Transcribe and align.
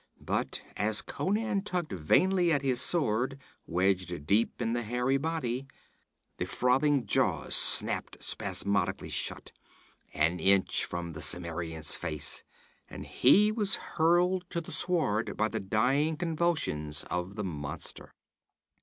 But 0.25 0.63
as 0.77 1.03
Conan 1.03 1.61
tugged 1.61 1.91
vainly 1.91 2.51
at 2.51 2.63
his 2.63 2.81
sword, 2.81 3.37
wedged 3.67 4.25
deep 4.25 4.59
in 4.59 4.73
the 4.73 4.81
hairy 4.81 5.17
body, 5.17 5.67
the 6.37 6.45
frothing 6.45 7.05
jaws 7.05 7.53
snapped 7.55 8.17
spasmodically 8.19 9.09
shut, 9.09 9.51
an 10.15 10.39
inch 10.39 10.85
from 10.85 11.13
the 11.13 11.21
Cimmerian's 11.21 11.95
face, 11.95 12.43
and 12.89 13.05
he 13.05 13.51
was 13.51 13.75
hurled 13.75 14.49
to 14.49 14.59
the 14.59 14.71
sward 14.71 15.37
by 15.37 15.47
the 15.47 15.59
dying 15.59 16.17
convulsions 16.17 17.03
of 17.11 17.35
the 17.35 17.43
monster. 17.43 18.11